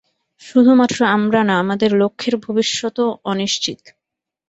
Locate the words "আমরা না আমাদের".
1.15-1.89